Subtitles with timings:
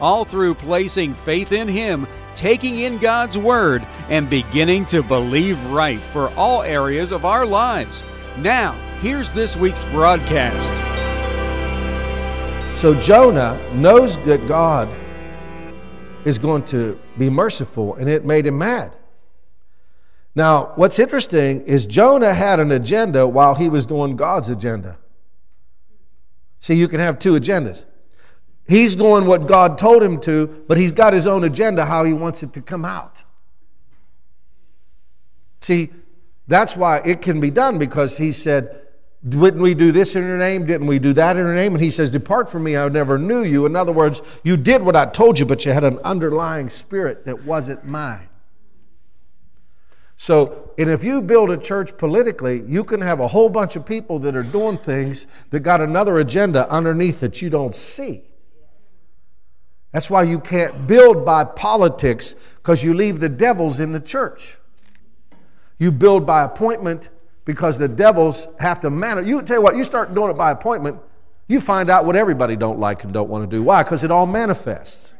[0.00, 6.00] all through placing faith in Him, taking in God's Word, and beginning to believe right
[6.12, 8.04] for all areas of our lives.
[8.38, 10.74] Now, here's this week's broadcast.
[12.80, 14.94] So Jonah knows that God
[16.24, 18.96] is going to be merciful, and it made him mad.
[20.34, 24.98] Now, what's interesting is Jonah had an agenda while he was doing God's agenda.
[26.58, 27.86] See, you can have two agendas.
[28.66, 32.12] He's doing what God told him to, but he's got his own agenda how he
[32.12, 33.22] wants it to come out.
[35.60, 35.90] See,
[36.46, 38.82] that's why it can be done because he said,
[39.26, 40.66] Didn't we do this in your name?
[40.66, 41.74] Didn't we do that in your name?
[41.74, 43.66] And he says, Depart from me, I never knew you.
[43.66, 47.24] In other words, you did what I told you, but you had an underlying spirit
[47.26, 48.28] that wasn't mine.
[50.16, 53.84] So, and if you build a church politically, you can have a whole bunch of
[53.84, 58.22] people that are doing things that got another agenda underneath that you don't see.
[59.94, 64.58] That's why you can't build by politics because you leave the devils in the church.
[65.78, 67.10] You build by appointment
[67.44, 69.28] because the devils have to manage.
[69.28, 70.98] You tell you what, you start doing it by appointment,
[71.46, 73.62] you find out what everybody don't like and don't want to do.
[73.62, 73.84] Why?
[73.84, 75.14] Because it all manifests.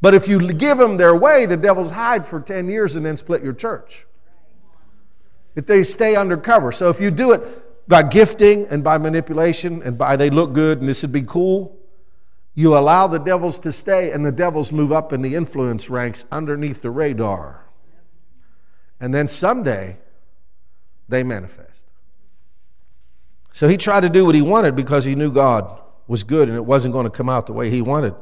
[0.00, 3.14] But if you give them their way, the devils hide for 10 years and then
[3.18, 4.06] split your church.
[5.54, 6.72] If they stay undercover.
[6.72, 10.80] So if you do it by gifting and by manipulation and by they look good
[10.80, 11.77] and this would be cool,
[12.54, 16.24] you allow the devils to stay, and the devils move up in the influence ranks
[16.32, 17.66] underneath the radar.
[19.00, 19.98] And then someday,
[21.08, 21.86] they manifest.
[23.52, 26.56] So he tried to do what he wanted because he knew God was good and
[26.56, 28.14] it wasn't going to come out the way he wanted.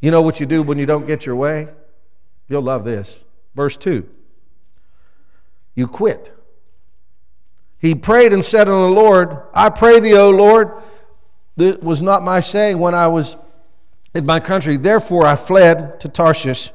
[0.00, 1.68] You know what you do when you don't get your way?
[2.48, 3.24] You'll love this.
[3.54, 4.08] Verse 2
[5.74, 6.32] You quit.
[7.78, 10.72] He prayed and said unto the Lord, I pray thee, O Lord,
[11.56, 13.36] this was not my saying when I was
[14.14, 14.76] in my country.
[14.76, 16.70] Therefore I fled to Tarshish,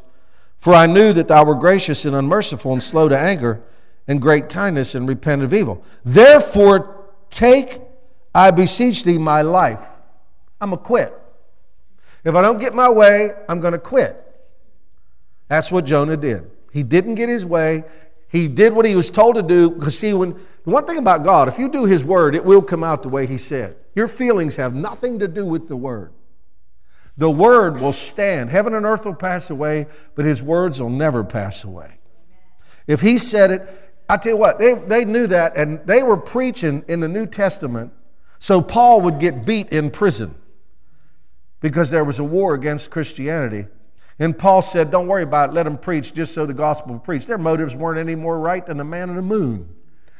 [0.57, 3.61] for I knew that thou wert gracious and unmerciful and slow to anger
[4.07, 5.83] and great kindness and repented of evil.
[6.03, 7.79] Therefore take,
[8.33, 9.85] I beseech thee, my life.
[10.59, 11.13] I'm to quit.
[12.23, 14.23] If I don't get my way, I'm going to quit.
[15.47, 16.49] That's what Jonah did.
[16.73, 17.83] He didn't get his way.
[18.27, 19.69] He did what he was told to do.
[19.69, 22.61] Because, see, when the one thing about God, if you do his word, it will
[22.61, 23.77] come out the way he said.
[23.97, 26.13] Your feelings have nothing to do with the Word.
[27.17, 28.51] The Word will stand.
[28.51, 31.97] Heaven and earth will pass away, but His words will never pass away.
[32.85, 36.15] If He said it, I tell you what, they, they knew that, and they were
[36.15, 37.91] preaching in the New Testament
[38.37, 40.35] so Paul would get beat in prison
[41.59, 43.65] because there was a war against Christianity.
[44.19, 46.99] And Paul said, Don't worry about it, let them preach just so the gospel will
[46.99, 47.25] preach.
[47.25, 49.73] Their motives weren't any more right than the man in the moon.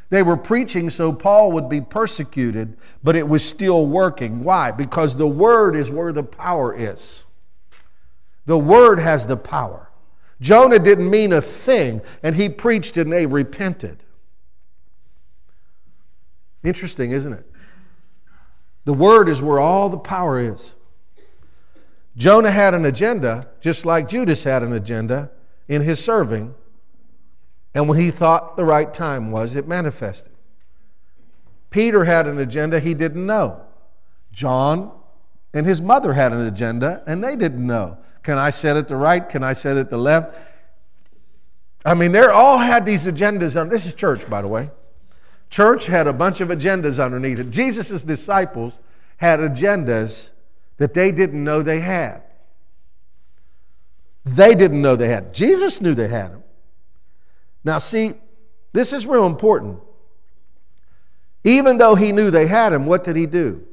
[0.09, 4.44] They were preaching so Paul would be persecuted, but it was still working.
[4.44, 4.72] Why?
[4.72, 7.25] Because the Word is where the power is.
[8.45, 9.91] The Word has the power.
[10.40, 14.03] Jonah didn't mean a thing, and he preached and they repented.
[16.63, 17.45] Interesting, isn't it?
[18.85, 20.78] The Word is where all the power is.
[22.16, 25.31] Jonah had an agenda, just like Judas had an agenda
[25.68, 26.56] in his serving.
[27.78, 30.32] And when he thought the right time was, it manifested.
[31.70, 33.62] Peter had an agenda he didn't know.
[34.32, 34.92] John
[35.54, 38.00] and his mother had an agenda and they didn't know.
[38.24, 39.30] Can I set it the right?
[39.30, 40.36] Can I set it the left?
[41.86, 43.62] I mean, they all had these agendas.
[43.62, 44.72] On, this is church, by the way.
[45.52, 47.52] Church had a bunch of agendas underneath it.
[47.52, 48.80] Jesus' disciples
[49.18, 50.32] had agendas
[50.78, 52.24] that they didn't know they had.
[54.25, 55.31] They didn't know they had.
[55.31, 56.44] Jesus knew they had them.
[57.63, 58.13] Now, see,
[58.74, 59.80] this is real important.
[61.44, 63.65] Even though he knew they had him, what did he do?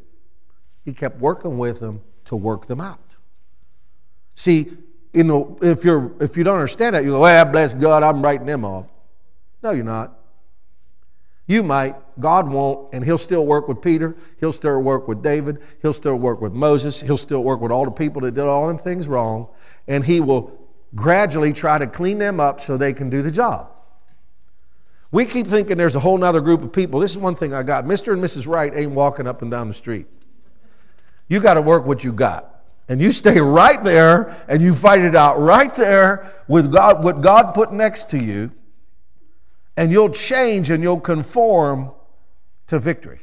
[0.84, 3.00] He kept working with them to work them out.
[4.34, 4.70] See,
[5.12, 8.22] you know, if you're if you don't understand that, you go, "Well, bless God, I'm
[8.22, 8.86] writing them off."
[9.62, 10.18] No, you're not.
[11.46, 11.96] You might.
[12.18, 14.16] God won't, and He'll still work with Peter.
[14.40, 15.58] He'll still work with David.
[15.82, 17.00] He'll still work with Moses.
[17.00, 19.48] He'll still work with all the people that did all them things wrong,
[19.86, 20.58] and He will
[20.94, 23.70] gradually try to clean them up so they can do the job.
[25.14, 26.98] We keep thinking there's a whole other group of people.
[26.98, 27.84] This is one thing I got.
[27.84, 28.14] Mr.
[28.14, 28.48] and Mrs.
[28.48, 30.06] Right ain't walking up and down the street.
[31.28, 32.64] You got to work what you got.
[32.88, 37.20] And you stay right there and you fight it out right there with God, what
[37.20, 38.50] God put next to you,
[39.76, 41.92] and you'll change and you'll conform
[42.66, 43.20] to victory.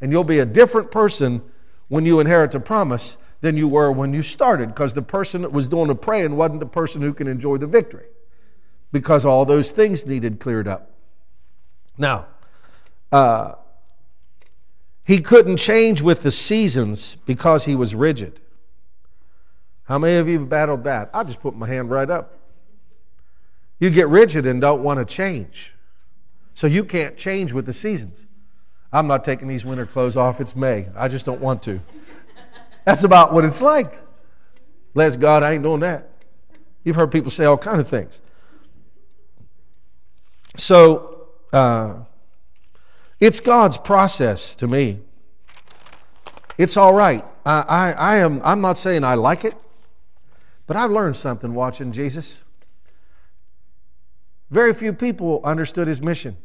[0.00, 1.42] And you'll be a different person
[1.88, 5.52] when you inherit the promise than you were when you started because the person that
[5.52, 8.06] was doing the praying wasn't the person who can enjoy the victory
[9.00, 10.90] because all those things needed cleared up.
[11.98, 12.26] Now,
[13.12, 13.56] uh,
[15.04, 18.40] he couldn't change with the seasons because he was rigid.
[19.84, 21.10] How many of you have battled that?
[21.12, 22.38] I'll just put my hand right up.
[23.78, 25.74] You get rigid and don't want to change.
[26.54, 28.26] So you can't change with the seasons.
[28.90, 30.40] I'm not taking these winter clothes off.
[30.40, 30.88] It's May.
[30.96, 31.80] I just don't want to.
[32.86, 34.00] That's about what it's like.
[34.94, 36.08] Bless God, I ain't doing that.
[36.82, 38.22] You've heard people say all kind of things.
[40.56, 42.04] So uh,
[43.20, 45.00] it's God's process to me.
[46.58, 47.24] It's all right.
[47.44, 49.54] I, I, I am, I'm not saying I like it,
[50.66, 52.44] but I've learned something watching Jesus.
[54.50, 56.36] Very few people understood his mission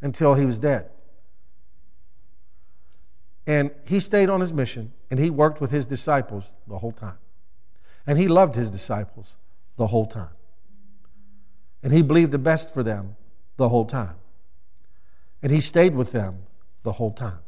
[0.00, 0.90] until he was dead.
[3.46, 7.18] And he stayed on his mission and he worked with his disciples the whole time.
[8.06, 9.36] And he loved his disciples
[9.76, 10.35] the whole time.
[11.86, 13.14] And he believed the best for them
[13.58, 14.16] the whole time.
[15.40, 16.40] And he stayed with them
[16.82, 17.38] the whole time.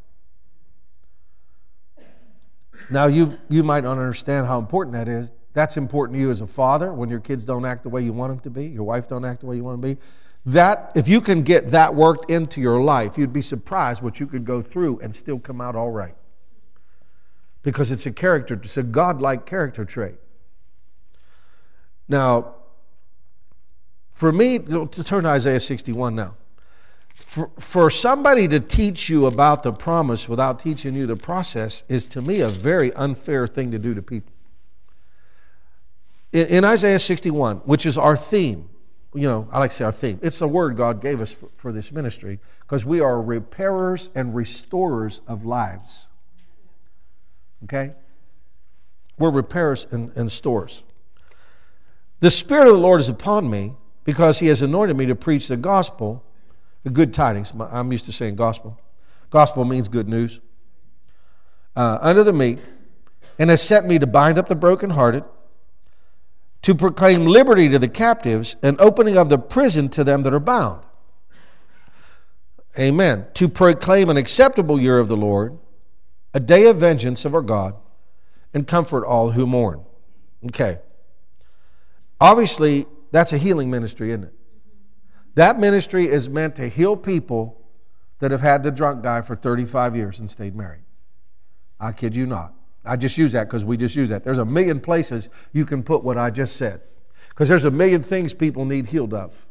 [2.89, 5.33] Now, you, you might not understand how important that is.
[5.55, 8.13] That's important to you as a father when your kids don't act the way you
[8.13, 10.01] want them to be, your wife don't act the way you want them to be.
[10.47, 14.29] That, if you can get that worked into your life, you'd be surprised what you
[14.29, 16.15] could go through and still come out all right.
[17.65, 20.15] Because it's a character, it's a godlike character trait.
[22.07, 22.55] Now,
[24.19, 26.35] for me, to turn to Isaiah 61 now,
[27.15, 32.09] for, for somebody to teach you about the promise without teaching you the process is
[32.09, 34.33] to me a very unfair thing to do to people.
[36.33, 38.69] In, in Isaiah 61, which is our theme,
[39.15, 40.19] you know, I like to say our theme.
[40.21, 44.35] It's the word God gave us for, for this ministry because we are repairers and
[44.35, 46.09] restorers of lives.
[47.63, 47.95] Okay?
[49.17, 50.83] We're repairers and, and stores.
[52.19, 53.77] The Spirit of the Lord is upon me
[54.09, 56.25] because He has anointed me to preach the gospel,
[56.83, 57.53] the good tidings.
[57.71, 58.81] I'm used to saying gospel.
[59.29, 60.41] Gospel means good news.
[61.77, 62.57] Uh, under the meek,
[63.39, 65.25] and has sent me to bind up the brokenhearted
[66.63, 70.41] to proclaim liberty to the captives and opening of the prison to them that are
[70.41, 70.83] bound.
[72.79, 73.27] Amen.
[73.35, 75.59] To proclaim an acceptable year of the Lord,
[76.33, 77.75] a day of vengeance of our God,
[78.55, 79.85] and comfort all who mourn.
[80.47, 80.79] Okay.
[82.19, 84.35] Obviously, that's a healing ministry, isn't it?
[85.35, 87.61] That ministry is meant to heal people
[88.19, 90.83] that have had the drunk guy for 35 years and stayed married.
[91.79, 92.55] I kid you not.
[92.85, 94.25] I just use that because we just use that.
[94.25, 96.81] There's a million places you can put what I just said
[97.29, 99.47] because there's a million things people need healed of.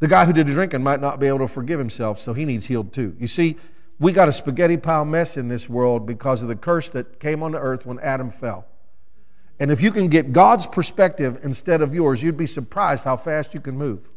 [0.00, 2.44] The guy who did the drinking might not be able to forgive himself, so he
[2.44, 3.14] needs healed too.
[3.18, 3.56] You see,
[3.98, 7.42] we got a spaghetti pile mess in this world because of the curse that came
[7.42, 8.66] on the earth when Adam fell.
[9.60, 13.54] And if you can get God's perspective instead of yours, you'd be surprised how fast
[13.54, 14.10] you can move.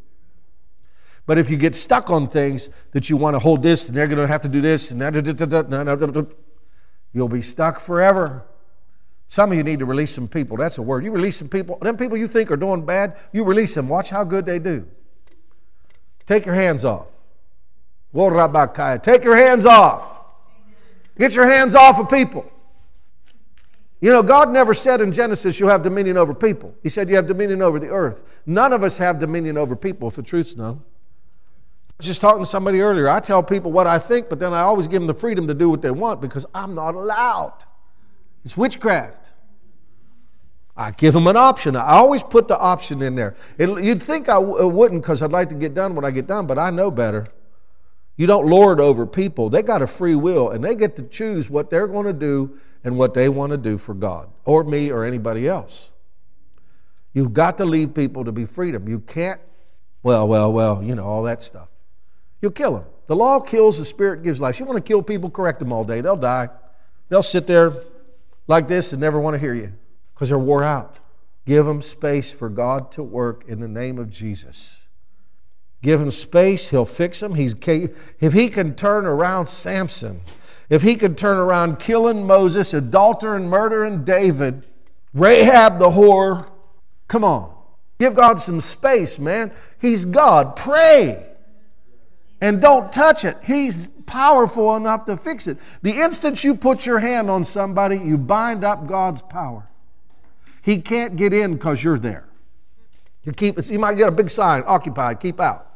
[1.26, 4.06] But if you get stuck on things that you want to hold this and they're
[4.06, 6.34] going to have to do this and that,
[7.12, 8.44] You'll be stuck forever.
[9.28, 10.56] Some of you need to release some people.
[10.56, 11.04] That's a word.
[11.04, 11.78] You release some people.
[11.80, 13.88] Them people you think are doing bad, you release them.
[13.88, 14.86] Watch how good they do.
[16.26, 17.08] Take your hands off.
[18.14, 20.22] Take your hands off.
[21.18, 22.50] Get your hands off of people.
[24.00, 26.74] You know, God never said in Genesis you'll have dominion over people.
[26.82, 28.40] He said you have dominion over the earth.
[28.46, 32.40] None of us have dominion over people, if the truth's known I was just talking
[32.42, 33.08] to somebody earlier.
[33.08, 35.54] I tell people what I think, but then I always give them the freedom to
[35.54, 37.64] do what they want because I'm not allowed.
[38.44, 39.32] It's witchcraft.
[40.76, 41.74] I give them an option.
[41.74, 43.34] I always put the option in there.
[43.58, 46.28] It, you'd think I w- wouldn't because I'd like to get done when I get
[46.28, 47.26] done, but I know better.
[48.18, 49.48] You don't lord over people.
[49.48, 52.58] They got a free will and they get to choose what they're going to do
[52.82, 55.92] and what they want to do for God or me or anybody else.
[57.14, 58.88] You've got to leave people to be freedom.
[58.88, 59.40] You can't,
[60.02, 61.68] well, well, well, you know, all that stuff.
[62.42, 62.86] You'll kill them.
[63.06, 64.58] The law kills, the spirit gives life.
[64.58, 66.00] You want to kill people, correct them all day.
[66.00, 66.48] They'll die.
[67.08, 67.72] They'll sit there
[68.48, 69.72] like this and never want to hear you
[70.12, 70.98] because they're wore out.
[71.46, 74.87] Give them space for God to work in the name of Jesus.
[75.82, 77.34] Give him space, he'll fix him.
[77.34, 77.54] He's,
[78.20, 80.20] if he can turn around Samson,
[80.68, 84.66] if he could turn around killing Moses, adultering, murdering David,
[85.14, 86.50] Rahab the whore,
[87.06, 87.54] come on.
[87.98, 89.52] Give God some space, man.
[89.80, 90.56] He's God.
[90.56, 91.24] Pray.
[92.40, 93.36] and don't touch it.
[93.44, 95.58] He's powerful enough to fix it.
[95.82, 99.68] The instant you put your hand on somebody, you bind up God's power.
[100.62, 102.26] He can't get in because you're there.
[103.24, 105.67] You keep you might get a big sign, occupied, keep out.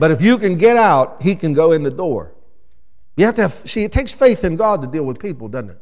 [0.00, 2.34] But if you can get out, he can go in the door.
[3.18, 5.68] You have to have, see, it takes faith in God to deal with people, doesn't
[5.68, 5.78] it?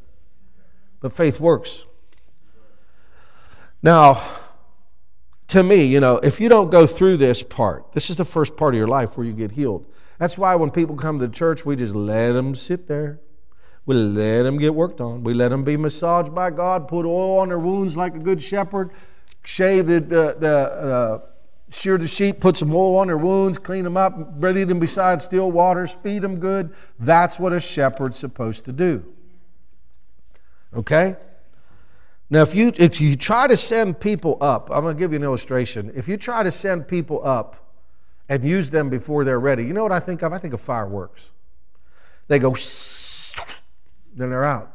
[0.98, 1.87] But faith works.
[3.80, 4.20] Now,
[5.46, 8.56] to me, you know, if you don't go through this part, this is the first
[8.56, 9.87] part of your life where you get healed.
[10.18, 13.20] That's why when people come to church, we just let them sit there.
[13.87, 15.22] We let them get worked on.
[15.22, 18.42] We let them be massaged by God, put oil on their wounds like a good
[18.42, 18.90] shepherd,
[19.44, 21.27] shave the, the, the uh,
[21.70, 25.20] shear the sheep, put some oil on their wounds, clean them up, ready them beside
[25.20, 26.75] still waters, feed them good.
[26.98, 29.04] That's what a shepherd's supposed to do.
[30.75, 31.16] Okay?
[32.30, 35.16] Now, if you, if you try to send people up, I'm going to give you
[35.16, 35.90] an illustration.
[35.94, 37.72] If you try to send people up
[38.28, 40.32] and use them before they're ready, you know what I think of?
[40.32, 41.32] I think of fireworks.
[42.26, 42.50] They go,
[44.14, 44.75] then they're out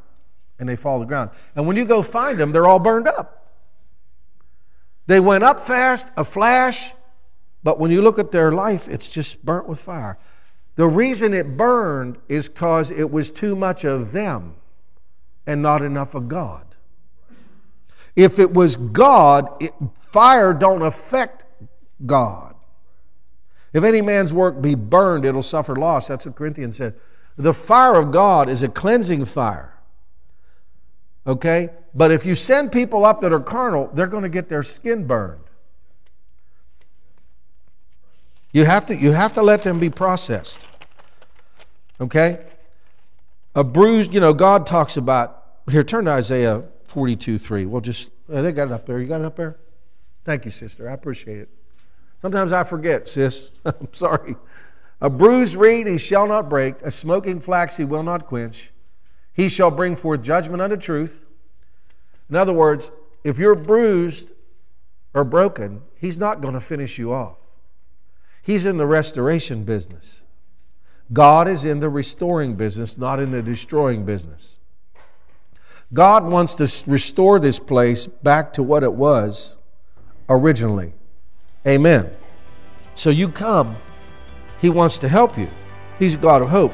[0.59, 1.29] and they fall to the ground.
[1.55, 3.42] And when you go find them, they're all burned up.
[5.05, 6.93] They went up fast, a flash,
[7.63, 10.17] but when you look at their life, it's just burnt with fire.
[10.75, 14.55] The reason it burned is because it was too much of them
[15.45, 16.75] and not enough of God.
[18.15, 21.45] If it was God, it, fire don't affect
[22.05, 22.55] God.
[23.73, 26.07] If any man's work be burned, it'll suffer loss.
[26.07, 26.95] That's what Corinthians said.
[27.37, 29.72] The fire of God is a cleansing fire.
[31.25, 31.69] Okay?
[31.93, 35.05] But if you send people up that are carnal, they're going to get their skin
[35.05, 35.41] burned.
[38.51, 40.67] You have to, you have to let them be processed.
[41.99, 42.45] Okay?
[43.55, 47.65] A bruised, you know, God talks about, here, turn to Isaiah 42 3.
[47.65, 48.99] Well, just, uh, they got it up there.
[48.99, 49.57] You got it up there?
[50.23, 50.89] Thank you, sister.
[50.89, 51.49] I appreciate it.
[52.19, 53.51] Sometimes I forget, sis.
[53.65, 54.35] I'm sorry.
[55.01, 58.72] A bruised reed he shall not break, a smoking flax he will not quench.
[59.33, 61.25] He shall bring forth judgment unto truth.
[62.29, 62.91] In other words,
[63.23, 64.31] if you're bruised
[65.13, 67.37] or broken, he's not going to finish you off.
[68.41, 70.25] He's in the restoration business.
[71.11, 74.59] God is in the restoring business, not in the destroying business.
[75.93, 79.57] God wants to restore this place back to what it was
[80.27, 80.93] originally.
[81.67, 82.09] Amen.
[82.95, 83.75] So you come,
[84.59, 85.49] He wants to help you.
[85.99, 86.73] He's a God of hope.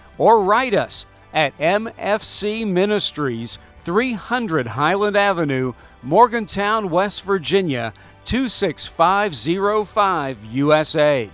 [0.21, 5.73] or write us at MFC Ministries, 300 Highland Avenue,
[6.03, 7.91] Morgantown, West Virginia
[8.25, 11.27] 26505 USA.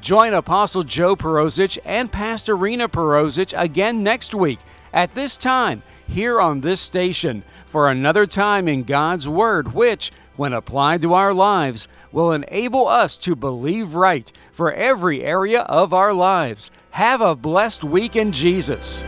[0.00, 4.58] Join Apostle Joe Perozich and Pastor Rena Perozich again next week
[4.92, 10.52] at this time here on this station for another time in God's Word, which when
[10.52, 16.12] applied to our lives, will enable us to believe right for every area of our
[16.12, 16.72] lives.
[16.92, 19.02] Have a blessed week in Jesus.